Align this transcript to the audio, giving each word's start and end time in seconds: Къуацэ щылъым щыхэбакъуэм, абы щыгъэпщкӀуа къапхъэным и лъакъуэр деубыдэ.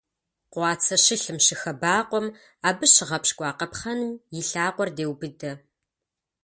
Къуацэ 0.51 0.95
щылъым 1.03 1.37
щыхэбакъуэм, 1.45 2.27
абы 2.67 2.85
щыгъэпщкӀуа 2.93 3.51
къапхъэным 3.57 4.11
и 4.39 4.41
лъакъуэр 4.47 4.89
деубыдэ. 4.97 5.51